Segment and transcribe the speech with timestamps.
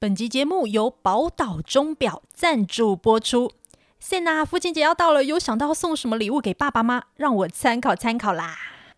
[0.00, 3.50] 本集节目由宝岛钟表赞助播出。
[3.98, 7.02] 塞娜，父亲节要到了，有想到送什么礼物给爸爸吗？
[7.16, 8.56] 让我参考参考啦。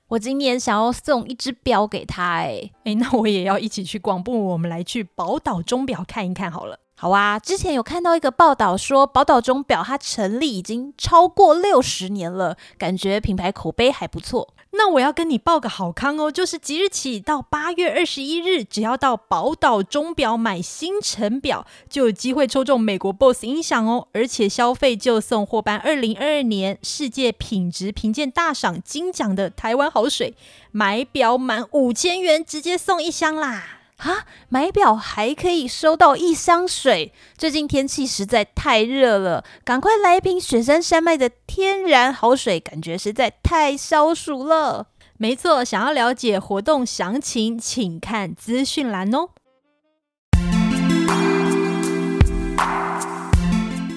[0.08, 6.79] 我今年想要送一只表给他，哎哎，那我也要一起去逛，不如我们来去宝岛钟表看一看好了。
[7.03, 14.53] 好啊，之前有看到一个报道说，宝岛钟表它成立已经超过六十年了，感觉品牌口碑还不错。
[14.73, 30.35] 那我要跟你报个好康哦，就是即日起到八月二十一日，只要到宝岛钟表买新成表，就有机会抽中美国 BOSS 音响哦，而且消费就送获颁二零二二年世界品质评鉴大赏金奖的台湾好水，
[30.71, 33.80] 买表满五千元直接送一箱啦。
[34.00, 34.25] 啊！
[34.48, 37.12] 买表还可以收到一箱水。
[37.36, 44.86] 最近天气实在太热了，赶快来一瓶雪山山脉的天然好水，感觉实在太消暑了。
[45.19, 49.28] 没错，想要了解活动详情，请看资讯栏哦。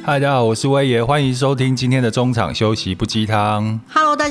[0.06, 3.80] 嗨，大家好，我是威爷，欢迎收听今天的中场休息不鸡汤。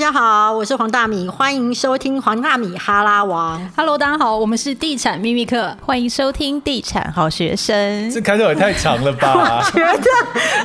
[0.03, 3.71] 大家好，我是黄大米，欢迎收听黄大米哈拉王。
[3.77, 8.11] Hello，大家好，我们是地产秘密客，欢迎收听地产好学生。
[8.11, 9.63] 这开头也太长了吧？
[9.65, 10.11] 我 觉得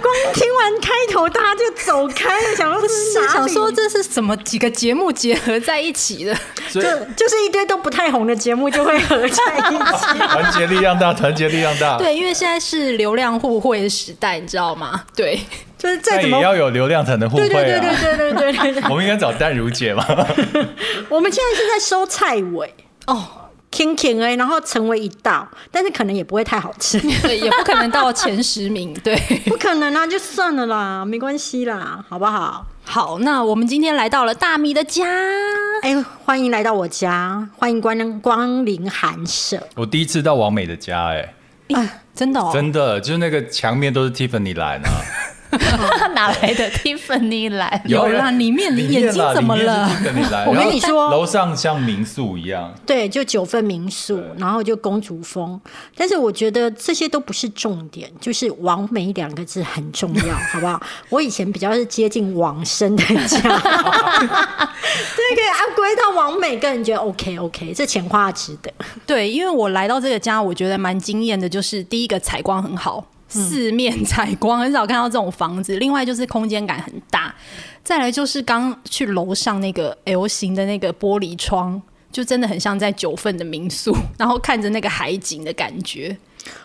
[0.01, 6.35] 光听完开头，大家就走开了，想说这是 想说这是什么几个节目结合在一起的？
[6.73, 10.17] 就就是一堆都不太红的节目就会合在一起。
[10.17, 11.95] 团结力量大，团结力量大。
[11.99, 15.03] 对，因为现在是流量互惠的时代，你知道吗？
[15.15, 15.39] 对，
[15.77, 17.49] 就是再怎么也要有流量才能互惠啊。
[17.49, 20.05] 对对对对对 我们应该找淡如姐吧
[21.09, 22.73] 我们现在是在收菜尾。
[23.05, 23.25] 哦。
[23.69, 25.47] kingkin 哎然后成为一道。
[25.69, 26.97] 但是可能也不会太好吃。
[27.27, 29.15] 也不可能到前十名对。
[29.45, 32.65] 不可能啊就算了啦没关系啦好不好？
[32.83, 35.05] 好那我们今天来到了大米的家。
[35.83, 39.61] 哎欢迎来到我家欢迎光光临寒舍。
[39.75, 41.33] 我第一次到王美的家哎。
[41.75, 42.49] 哎真的哦。
[42.51, 44.89] 真的就是那个墙面都是蒂芙尼蓝啊
[46.13, 47.81] 哪来的 Tiffany 蓝？
[47.85, 49.89] 有啦，里面你眼睛怎么了？
[50.45, 52.73] 我跟你说，楼上像民宿一样。
[52.85, 55.59] 对，就九份民宿，然后就公主风。
[55.95, 60.81] 但是我觉得这些都不是重点，就是“王美”两个字很重要， 好不好？
[61.09, 68.71] 我以前比较是接近往生的家，这个啊，归到王美，个人觉得 OK OK，这钱花值得。
[69.05, 73.05] 对，因为我来到这个家，我觉得蛮惊艳的，就是第一个采光很好。
[73.27, 75.75] 四面采光，很少看到这种房子。
[75.79, 77.33] 另外就是空间感很大，
[77.83, 86.17] 再来就是刚去楼上那个 L 型的那个玻璃窗，就真的很像在九份的民宿， 然后看着那个海景的感觉。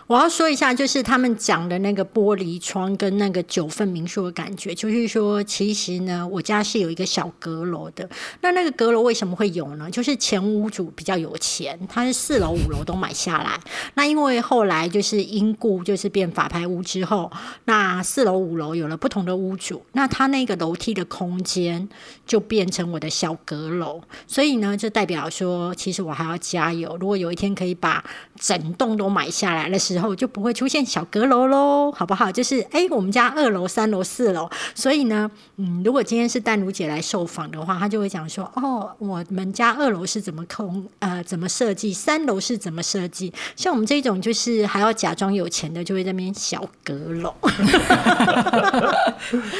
[0.07, 8.07] 我要说一下，就是他们讲的那个玻璃窗跟那个九份民宿的感觉，就是说，其实呢，我家是有一个小阁楼的。
[8.41, 9.89] 那那个阁楼为什么会有呢？
[9.89, 13.59] 就是前屋主比较有钱，他是四楼五楼都买下来。
[13.95, 17.31] 那因为后来就是因故就是变法拍屋之后，
[17.65, 21.87] 那四楼五楼有了不同的屋主，那他那个楼梯的空间
[22.25, 24.01] 就变成我的小阁楼。
[24.27, 26.97] 所以呢，就代表说，其实我还要加油。
[26.99, 28.03] 如果有一天可以把
[28.39, 32.31] 整栋都买下来的时候就不会出现小阁楼喽，好不好？
[32.31, 43.33] 就是哎、欸，我们家二楼、三楼、四楼，所以呢，嗯，如果今天是淡如姐来受访的话，她就会讲说，哦，我们家二楼是怎么空呃怎么设计，三楼是怎么设计。
[43.55, 47.33] 像我们这种就是还要假装有钱的，就会在那边小阁楼，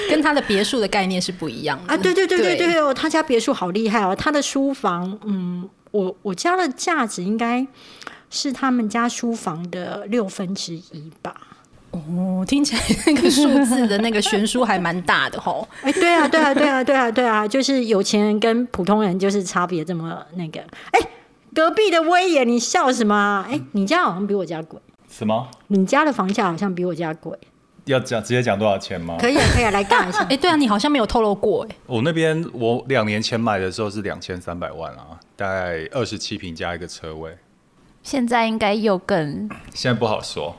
[0.10, 1.98] 跟他的别墅的概念是不一样的啊。
[1.98, 7.66] 对对对对对哦，他家别墅好厉害哦，他的书房，嗯，我我家的价值应该。
[8.34, 11.36] 是他们家书房的六分之一吧？
[11.92, 15.68] 哦，听起来那个数字的那个悬殊还蛮大的吼。
[15.84, 20.60] 哎，对啊，对啊，对啊，对啊，对啊，就是有钱人跟普通人就是差别这么那个。
[20.90, 21.00] 哎，
[21.54, 23.46] 隔壁的威爷，你笑什么？
[23.48, 24.80] 哎，你家好像比我家贵。
[25.08, 25.48] 什么？
[25.68, 27.38] 你家的房价好像比我家贵。
[27.86, 29.18] 要讲直接讲多少钱吗？
[29.20, 30.24] 可以啊，可以啊，来干一下。
[30.28, 31.76] 哎，对啊，你好像没有透露过哎。
[31.86, 37.38] 我那边我两年前买的时候是两千三百万啊，大概二十七平加一个车位。
[38.04, 40.54] 现在应该又更，现在不好说。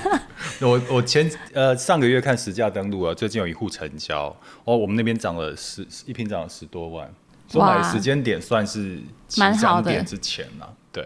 [0.60, 7.08] 我我前呃上个月看实价登录啊，最近有一户成交哦，我们那边涨了十一瓶涨了十多万，
[7.46, 8.98] 所以买的时间点算是
[9.36, 10.74] 蛮好的之前了。
[10.90, 11.04] 对，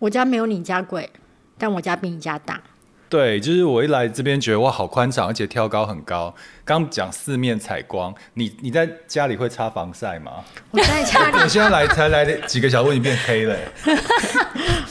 [0.00, 1.08] 我家没有你家贵，
[1.56, 2.60] 但我家比你家大。
[3.08, 6.32] 对，就是我一来这边觉得哇，好宽敞，而且挑高很高。
[6.64, 10.44] 刚讲四面采光，你你在家里会擦防晒吗？
[10.70, 13.56] 我在家里，我现在来才来几个小时，你变黑了。
[13.84, 14.49] 我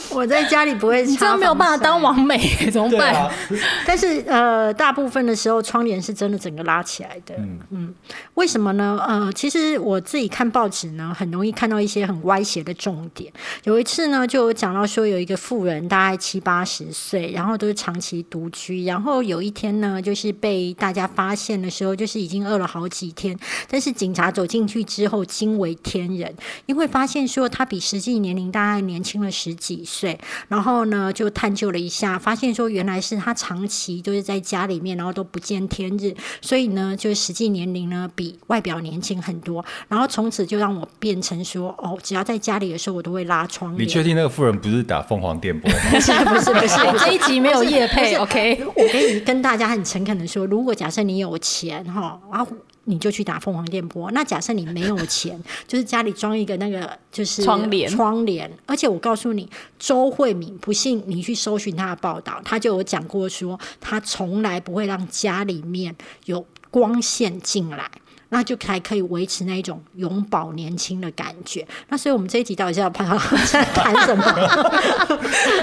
[0.16, 2.38] 我在家里不会擦，你这样没有办法当王美，
[2.72, 3.14] 怎么办？
[3.16, 3.32] 啊、
[3.86, 7.36] 但是呃，大部分的时候窗帘是真的整个拉起来的。
[7.38, 7.94] 嗯嗯，
[8.36, 9.00] 为什么呢？
[9.08, 13.32] 呃，其实我自己看报纸呢，很容易看到一些很歪斜的重点。
[13.64, 23.38] 有一次呢，就有讲到说有一个富人，大概七八十岁，然后都是长期独居，然后有一天呢，就是被大家发现的时候，就是已经饿了好几天，
[23.70, 26.34] 但是警察走进去之后惊为天人，
[26.66, 29.99] 因为发现说他比实际年龄大概年轻了十几岁，
[30.48, 43.88] 然后呢就探究了一下，发现说原来是他长期就是在家里面，然后都不见天日，所以呢就实际年龄呢比外表年轻很多，然后从此就让我变成说哦，只要在家里的时候我都会拉窗帘。
[43.88, 45.78] 你确定那个妇人不是打凤凰电波吗？
[45.92, 48.64] 不是不是不是，这一集没有夜配，OK？
[48.76, 52.46] 我可以跟大家很诚恳的说，如果假设你有钱哈啊。
[52.90, 54.10] 你就去打凤凰电波。
[54.12, 58.52] 那假设你没有钱，就是家里装一个那个就是窗帘，窗帘。
[58.66, 59.48] 而且我告诉你，
[59.78, 65.96] 周慧敏，不信你去搜寻他的报道，他就有讲过说，他从来不会让家里面
[66.26, 67.90] 有光线进来。
[68.30, 71.68] 那就还可以维持那一种永葆年轻的感觉。
[71.90, 73.08] 那所以，我们这一集到底是要 谈
[74.06, 74.24] 什么？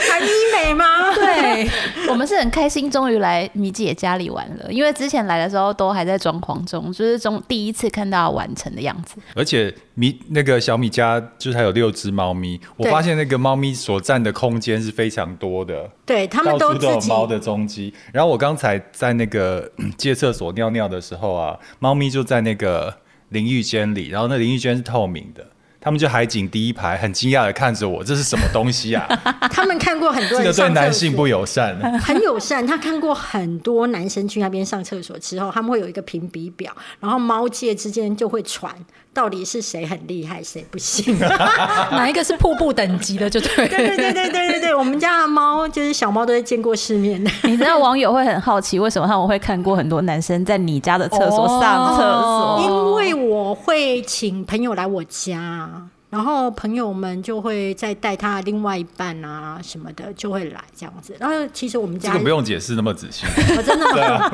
[0.09, 0.85] 谈医美吗？
[1.15, 1.69] 对，
[2.11, 4.73] 我们是很开心，终于来米姐家里玩了。
[4.73, 9.17] 因为之前来的时候都还在装潢中，就是中第一次看到完成的样子。
[9.35, 15.89] 而且米那个小米家就是还有六只猫咪，我发现那个猫咪所占的空间是非常多的。
[16.05, 17.95] 对，他们都都有猫的踪迹。
[18.13, 22.56] 然后我刚才在那个 借厕所尿尿的时候啊，猫咪就在那个。
[22.57, 22.97] 个
[23.29, 25.47] 淋浴间里，然后那淋浴间是透明的，
[25.81, 29.07] 他们就海景第一排，很惊讶的看着我，这是什么东西啊？
[29.53, 32.67] 他们看过很多人， 这个对男性不友善， 很友善。
[32.67, 38.75] 他看过很多男生去那边上厕所之后，他们会有一个评比表，然后猫界之间就会传。
[39.17, 41.19] 到底是谁很厉害，谁不行？
[41.91, 43.31] 哪一个是瀑布等级的？
[43.31, 43.67] 就对。
[43.67, 47.31] 对对对对对对对，我们家的猫就是小猫，都是见过世面的。
[47.45, 52.61] 你知道网友会很好奇，为什么他们会看过很多男生在你家的厕所上厕所？
[52.63, 55.71] 因为我会请朋友来我家。
[56.09, 61.15] 然后朋友们就会再带他另外一半啊什么的就会来这样子。
[61.19, 63.27] 然后其实我们家这个不用解释那么仔细。
[63.57, 63.85] 我真的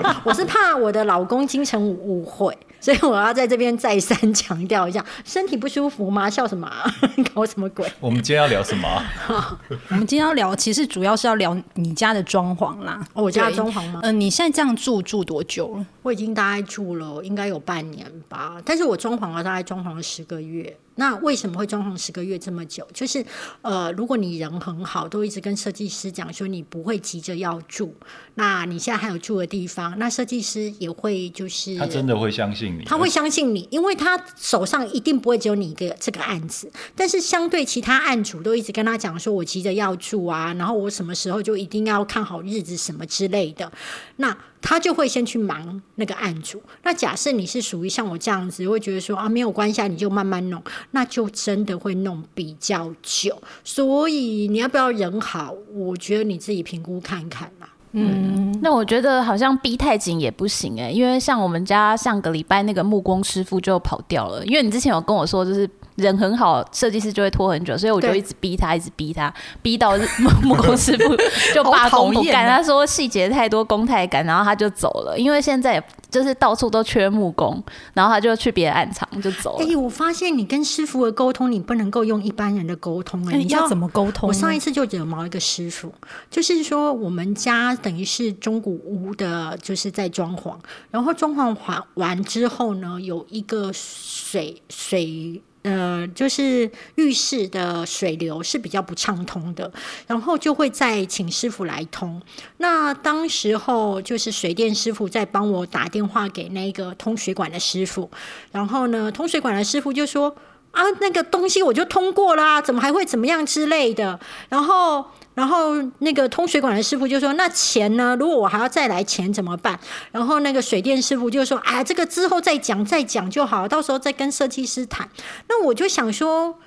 [0.03, 0.21] 吗？
[0.23, 6.29] 我是怕我的老公金城武误会，所以我要在这边再三 强调一下：身体不舒服吗？
[6.29, 6.69] 笑什么？
[7.33, 7.91] 搞什么鬼？
[8.01, 9.03] 我们今天要聊什么？
[9.91, 13.01] 我们今天要聊，其实主要是要聊你家的装潢啦。
[13.13, 14.01] 哦，我家的装潢吗？
[14.03, 15.87] 嗯、呃，你现在这样住住多久了？
[16.03, 20.77] 我已经大概住了应该有半年吧，但是我装潢了大概装潢了十个月。
[20.97, 22.87] 那为什么会装潢十个月这么久？
[22.93, 23.25] 就是，
[23.63, 27.95] 呃，如果你人很好，都一直跟设计师讲说你不会急着要住，
[28.35, 43.71] 那你现在还有住的地方，那设计师也会就是他真的会相信你，他会相信你，因为他手上一定不会只有你一个这个案子，但是相对其他案主都一直跟他讲说我急着要住啊，然后我什么时候就一定要看好日子什么之类的，
[44.17, 44.37] 那。
[44.65, 46.63] 他就会先去忙那个案主。
[46.85, 53.41] 那假设你是属于像我这样子，会觉得说啊没有关系，你就慢慢弄，那就真的会弄比较久。
[53.65, 55.55] 所以你要不要人好？
[55.73, 57.69] 我觉得你自己评估看看啦。
[57.93, 65.69] 嗯，那我觉得好像逼太紧也不行哎、因为像我们家上个礼拜那个木工师傅就跑掉了，因为你之前有跟我说就是。
[66.03, 69.33] 人很好，设计师就会拖很久，所以我就一直逼他，一直逼他，
[69.63, 71.17] 逼到 木木工师傅
[71.55, 72.47] 就罢工不干。
[72.47, 75.19] 他说细节太多，工太赶，然后他就走了。
[75.19, 77.63] 因为现在就是到处都缺木工，
[77.95, 79.65] 然后他就去别的暗场就走了。
[79.65, 83.31] 哎、欸，我发现你跟师傅的沟通，你不能够用一般人的沟通、欸。
[83.31, 84.29] 哎、欸，你要怎么沟通？
[84.29, 85.93] 我上一次就惹毛一个师傅，
[86.31, 90.55] 就是说我们家等于是中古屋的，就是在装潢，
[90.91, 95.41] 然后装潢完完之后呢，有一个水水。
[95.63, 99.73] 呃，就是浴室的水流是比较不畅通的，
[100.07, 102.21] 然后就会再请师傅来通。
[102.59, 108.11] 那当时候就是水电师傅在帮我打电话给那个通水管的师傅，
[108.51, 110.35] 然后呢，通水管的师傅就说
[110.73, 115.07] ：“啊，那个东西我就通过啦，怎么还会怎么样之类的。”然后。
[115.35, 118.15] 然后那个通水管的师傅就说：“那钱呢？
[118.21, 119.81] 如果我还要再来钱怎么办？”
[120.13, 125.09] 然后那个水电师傅就说：“啊，这个之后再讲，再讲就好，到时候再跟设计师谈。”
[125.49, 126.59] 那我就想说，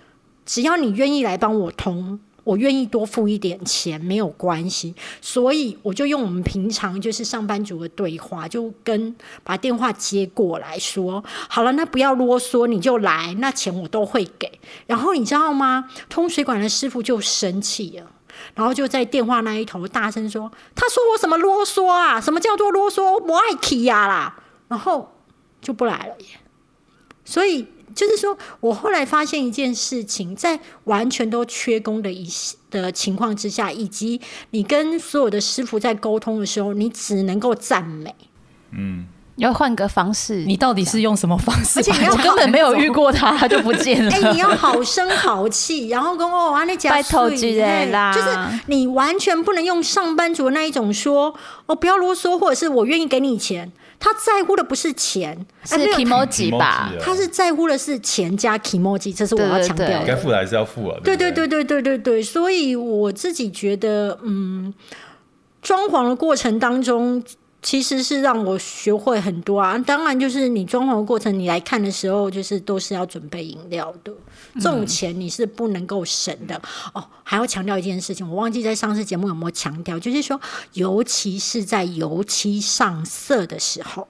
[0.47, 4.95] 只要你愿意来帮我通，我愿意多付一点钱，没有关系。
[5.19, 15.89] 所以我就用我们平常就是上班族的对话，就跟把电话接过来说：“好了，那不要啰嗦，你就来，那钱我都会给。”然后你知道吗？
[16.07, 18.11] 通水管的师傅就生气了。
[18.53, 22.21] 然后就在电话那一头大声说：“他说我什么啰嗦啊？
[22.21, 23.03] 什么叫做啰嗦？
[23.13, 24.37] 我不爱提呀啦！”
[24.69, 25.17] 然后
[25.61, 26.27] 就不来了耶。
[27.23, 32.27] 所以就是说我后来发现一件事情，在完全都缺工的一
[32.71, 34.19] 的情况之下，以及
[34.51, 38.13] 你跟所有的师傅在沟通的时候，你只能够赞美。
[38.71, 39.07] 嗯。
[39.37, 41.79] 要换个方式，你到底是用什么方式？
[41.79, 44.09] 而且你要我根本没有遇过他，他就不见了。
[44.15, 53.71] 哎、欸，你要好声好气，然后跟我玩那讲拜托之类啦，就是你完全不能用上班族的那一种说哦，不要啰嗦，或者是我愿意给你钱。
[53.97, 56.91] 他在乎的不是钱，是 kimoji 吧？
[57.01, 60.05] 他是在乎的是钱加 kimoji，这是我要强调的。
[60.05, 60.97] 该付的还是要付啊。
[61.03, 64.73] 对对对对对对对，所以我自己觉得，嗯，
[65.61, 67.23] 装潢的过程当中。
[67.65, 69.75] 其实是让我学会很多啊！
[69.79, 74.13] 当然，就是你装潢的过程，你来看的时候，就是都是要准备饮料的。
[74.59, 76.61] 这种钱你是不能够省的
[76.93, 77.03] 哦。
[77.23, 80.39] 还要强调一件事情，我忘记在上次节目有没有强调，就是说，
[80.73, 84.07] 尤其是在油漆上色的时候，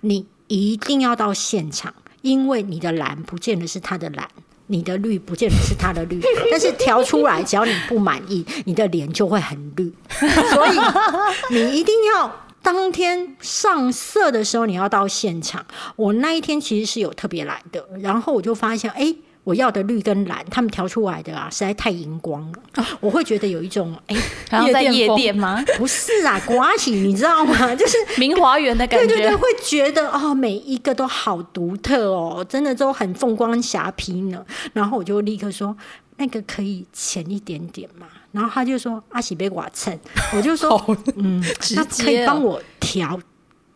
[0.00, 4.28] 你一定要到现场，因为你的蓝不见得是他的蓝，
[4.66, 6.20] 你的绿不见得是他的绿，
[6.50, 9.94] 但是调出来，只要你不满意，你的脸就会很绿。
[10.18, 12.42] 所以你一定要。
[12.62, 15.64] 当天上色的时候，你要到现场。
[15.96, 19.12] 我那一天其实是有特别来的，然后我就发现，哎，
[19.44, 22.86] 我要的绿跟蓝，他们调出来的啊，实在太荧光了。
[23.00, 24.16] 我会觉得有一种，哎，
[24.48, 25.62] 然后在夜店吗？
[25.76, 27.74] 不是啊，刮起，你知道吗？
[27.74, 29.06] 就是明华园的感觉。
[29.06, 34.44] 对对对，会觉得哦，每一个都好独特哦，真的都很凤光霞帔呢。
[34.72, 35.76] 然后我就立刻说，
[36.22, 38.06] 那个可以浅一点点嘛。
[38.30, 39.98] 然后他就说：“阿喜被瓦蹭。”
[40.36, 40.80] 我就说
[41.18, 41.42] ：“嗯，
[41.74, 43.20] 那可以帮我调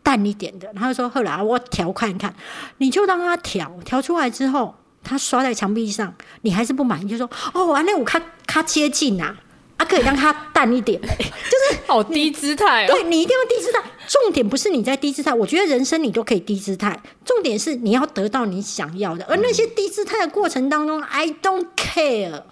[0.00, 2.32] 淡一点的。”他就说：“后来我调看看，
[2.78, 9.36] 你就让他调，调出来之后，他刷在墙壁上，你还是不满意，就说：‘哦，完了，我看他接近啊，
[9.76, 11.00] 啊，可以让他淡一点。
[11.02, 12.88] ’就是好低姿态哦。
[12.92, 13.82] 对，你一定要低姿态。
[14.08, 17.02] 重点不是你在低姿态，我觉得人生你都可以低姿态。
[17.24, 22.42] 重点是你要得到你想要的，而那些低姿态的过程当中，I don't care。”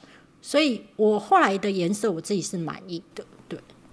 [0.43, 3.44] 所以我后来的颜色我自己是满意的，对，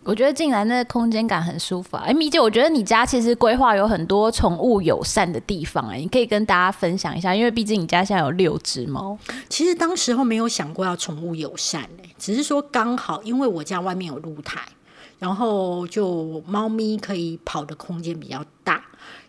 [0.03, 2.03] 我觉得进来那个空间感很舒服啊。
[2.05, 9.17] 哎，米姐，我觉得你家其实规划有很多宠物友善的地方，哎，你可以跟大家分享一下，因为毕竟你家现在有六只猫。
[9.47, 14.59] 其实当时候没有想过要宠物友善，只是说刚好因为我家外面有露台，
[15.19, 18.60] 然后就猫咪可以跑的空间比较大。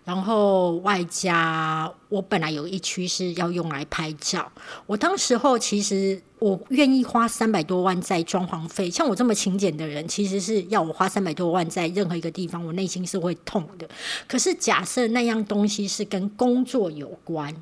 [0.04, 4.50] 然后外加我本来有一区是要用来拍照，
[4.86, 13.88] 我当时候其实我愿意花三百多万在装潢费，像我这么勤俭的人，其实是要我花三百多万在任何一个地方，我内心是会痛的。
[14.26, 17.54] 可是假设那样东西是跟工作有关。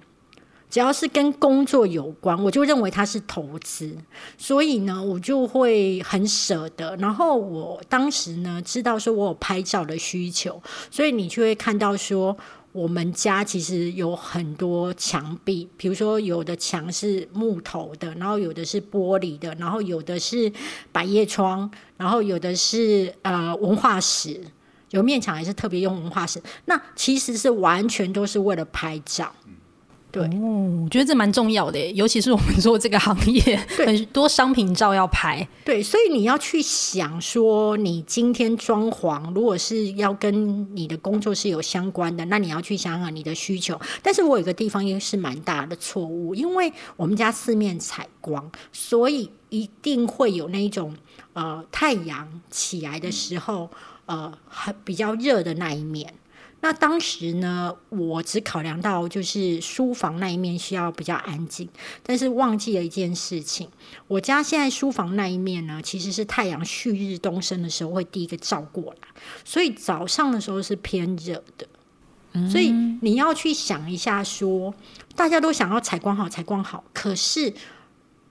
[0.71, 3.95] 只要是跟工作有关，我就认为它是投资，
[4.39, 6.97] 所以呢，我就会很舍得。
[6.97, 12.37] 然后我当时呢，知道说我有拍照的需求，所以你就会看到说，
[12.71, 20.53] 我们家其实有很多墙壁，比如说有的墙是木头的，然后有的是玻璃的，然后有的是
[20.93, 24.41] 百叶窗，然后有的是呃文化石，
[24.91, 29.35] 有面墙还是特别用文化石，那其实是完全都是为了拍照。
[30.13, 35.47] 对，哦，我觉得这蛮重要的，尤其是我们做这个行业， 很多商品照要拍。
[35.65, 43.81] 对，所以你要去想说，你今天装潢，如果是要跟你的工作是有相关的，那你要去想想你的需求。
[44.03, 50.97] 但是我有个地方也是蛮大的错误，因为我们家四面采光，所以一定会有那种
[51.35, 53.71] 呃太阳起来的时候，
[54.07, 56.13] 呃很比较热的那一面。
[56.63, 61.67] 那当时呢，我只考量到就是书房那一面需要比较安静，
[62.03, 63.67] 但是忘记了一件事情，
[64.07, 69.09] 我家现在书房那一面呢，其实是太阳旭日东升的时候会第一个照过来，
[69.43, 71.67] 所以早上的时候是偏热的，
[72.51, 74.75] 所以你要去想一下说，
[75.17, 77.55] 大家都想要采光好，采光好，可是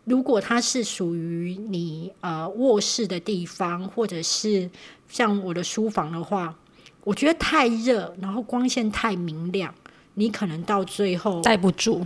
[0.05, 4.69] 如果它是属于你呃卧室的地方，或者是
[5.07, 6.55] 像我的书房的话。
[7.03, 9.74] 我觉得太热，然后光线太明亮，
[10.15, 12.06] 你可能到最后待不住。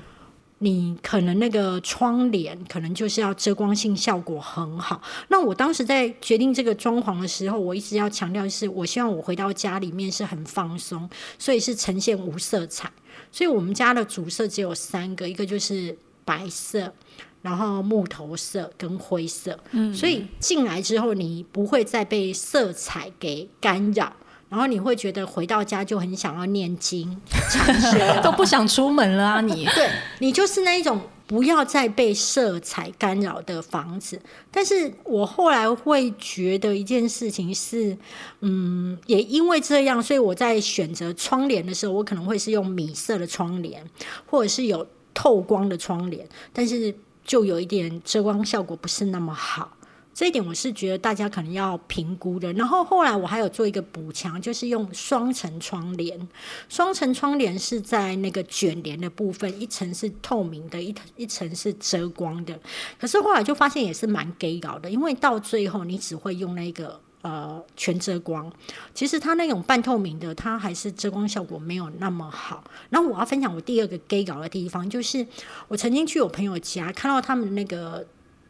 [0.60, 5.02] 你可能那个窗帘可能就是要遮光性效果很好。
[5.28, 12.90] 那我当时在决定这个装潢的时候，我一直要强调的是，我希望我回到家里面是很放松，所以是呈现无色彩。
[13.30, 16.94] 所以我们家的主色只有三个，一个就是白色，
[17.42, 19.60] 然后木头色跟灰色。
[19.72, 24.14] 嗯，所以进来之后，你不会再被色彩给干扰。
[24.54, 27.20] 然后你会觉得回到家就很想要念经，
[28.22, 29.52] 都不想出门了啊你！
[29.52, 34.22] 你 对你就是那一种不要再被色彩干扰的房子。
[34.52, 37.98] 但是我后来会觉得一件事情是，
[38.42, 43.84] 嗯，也因为这样，所以我在选择窗帘的时候，我可能会是用米色的窗帘，
[44.28, 46.94] 或者是有透光的窗帘，但是
[47.26, 49.72] 就有一点遮光效果不是那么好。
[50.14, 52.54] 这一点我是觉得大家可能要评估的。
[52.54, 56.28] 然后后来我还有做一个补强，就是用双层窗帘。
[56.70, 62.60] 双层窗帘是在那个卷帘的部分，一层是透明的，一一层是遮光的。
[63.00, 68.52] 可是后来就发现也是蛮给搞的，因为到最后你只会用那个呃全遮光，
[68.94, 72.64] 其实它那种半透明的，它还是遮光效果没有那么好。
[72.92, 75.26] 然后我要分享我第二个给搞的地方，就是
[75.68, 78.06] 我曾经去我朋友家看到他们那个。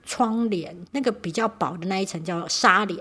[0.05, 2.99] 窗帘那个比较薄的那一层叫纱帘，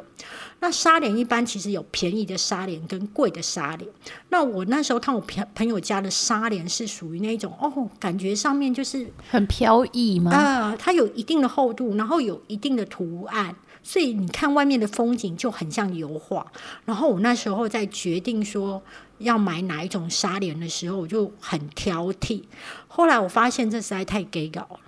[0.61, 3.91] 那纱帘一般其实有便宜的纱帘跟贵的纱帘。
[4.29, 10.31] 那我那时候看我朋朋友家的纱帘是属于那种哦，感觉上面就是很飘逸吗？
[10.31, 16.47] 啊、呃，它有一定的厚度，然后有一定的图案，所以你看外面的风景就很像油画。
[16.85, 18.81] 然后我那时候在决定说
[19.19, 22.45] 要买哪一种纱帘的时候，我就很挑剔。
[22.87, 24.81] 后来我发现这实在太给搞了，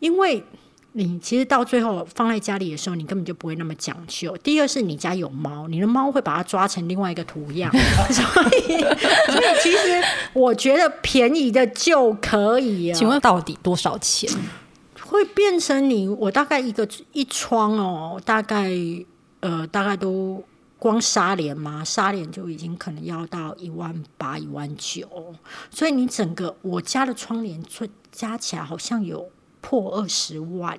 [0.00, 0.42] 因为。
[0.92, 4.36] 你其实到最后放在家里的时候，你根本就不会那么讲究。
[4.38, 7.70] 第二是你家有猫，你的猫会把它抓成另外一个图样，
[8.10, 8.24] 所
[8.58, 12.92] 以所以其实我觉得便宜的就可以。
[12.92, 14.28] 请问到底多少钱？
[15.06, 18.70] 会变成你我大概一个一窗哦，大概
[19.40, 20.42] 呃大概都
[20.78, 25.08] 光纱帘嘛，纱帘就已经可能要到一万八一万九，
[25.70, 27.62] 所以你整个我家的窗帘
[28.10, 29.28] 加起来好像有。
[29.60, 30.78] 破二十万，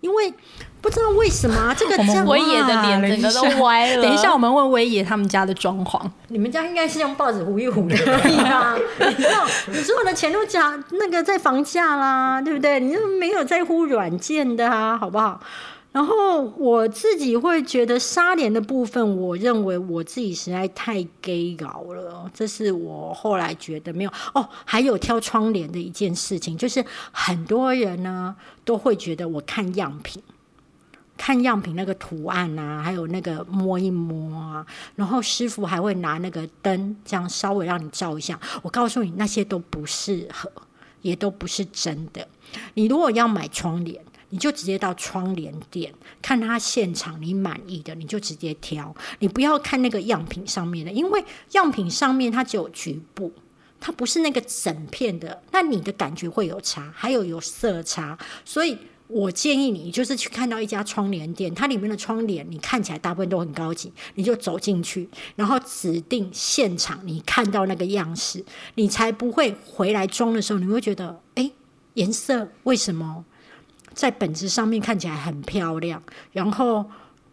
[0.00, 0.32] 因为
[0.80, 4.02] 不知道为什么、啊、这个 威爷的脸整个都歪了。
[4.04, 8.76] 等一下，我们问威爷他们家的装潢，你们家应该是用报纸糊一糊的可以啊？
[8.98, 12.78] 你知道，你所有的钱都加那个在房价啦，对不对？
[12.78, 15.40] 你又没有在乎软件的啊，好不好？
[15.96, 24.46] 然后我自己会觉得纱帘的部分，我认为我自己实在太 gay 搞了，这是我后来觉得没有哦。
[24.66, 30.22] 还有挑窗帘的一件事情，就是很多人呢都会觉得我看样品，
[31.16, 38.38] 看样品那个图案啊，还有那个摸一摸啊，然后师傅还会拿那个灯这样稍微让你照一下。
[38.60, 40.52] 我告诉你，那些都不适合，
[41.00, 42.28] 也都不是真的。
[42.74, 43.98] 你如果要买窗帘，
[44.30, 53.32] 你就直接到窗帘店看他现场，你满意的你就直接挑，你不要看那个样品上面的，因为样品上面它只有局部，
[53.78, 71.48] 它不是那个整片的，那你的感觉会有差，还有有色差，所以我建议你就是去看到一家窗帘店，它里面的窗帘你看起来大部分都很高级，你就走进去，然后指定现场你看到那个样式，你才不会回来装的时候你会觉得，哎，
[71.94, 73.24] 颜色为什么？
[73.96, 76.00] 在本质上面看起来很漂亮，
[76.32, 76.84] 然后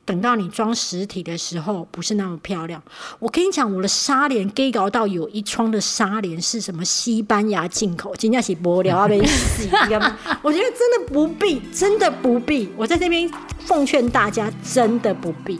[0.05, 2.81] 等到你装实体的时候，不是那么漂亮。
[3.19, 9.99] 我跟你讲，我的纱帘给搞到有一窗的纱帘是什么西班牙进口，今天是玻璃啊，被洗掉。
[10.41, 12.71] 我觉得真的不必，真的不必。
[12.77, 15.59] 我在这边奉劝大家，真的不必。